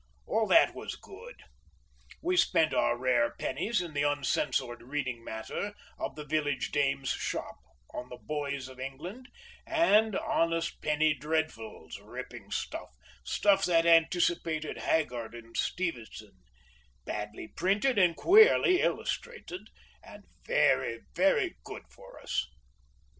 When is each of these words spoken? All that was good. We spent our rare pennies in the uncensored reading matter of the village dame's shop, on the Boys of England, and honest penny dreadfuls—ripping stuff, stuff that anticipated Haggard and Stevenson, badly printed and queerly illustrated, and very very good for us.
All 0.25 0.47
that 0.47 0.73
was 0.73 0.95
good. 0.95 1.35
We 2.23 2.35
spent 2.35 2.73
our 2.73 2.97
rare 2.97 3.35
pennies 3.37 3.81
in 3.81 3.93
the 3.93 4.01
uncensored 4.01 4.81
reading 4.81 5.23
matter 5.23 5.75
of 5.99 6.15
the 6.15 6.25
village 6.25 6.71
dame's 6.71 7.11
shop, 7.11 7.57
on 7.93 8.09
the 8.09 8.17
Boys 8.17 8.67
of 8.67 8.79
England, 8.79 9.29
and 9.67 10.15
honest 10.17 10.81
penny 10.81 11.13
dreadfuls—ripping 11.13 12.49
stuff, 12.49 12.89
stuff 13.23 13.63
that 13.65 13.85
anticipated 13.85 14.79
Haggard 14.79 15.35
and 15.35 15.55
Stevenson, 15.55 16.33
badly 17.05 17.49
printed 17.49 17.99
and 17.99 18.15
queerly 18.15 18.81
illustrated, 18.81 19.67
and 20.01 20.23
very 20.47 21.01
very 21.13 21.57
good 21.63 21.83
for 21.91 22.19
us. 22.19 22.47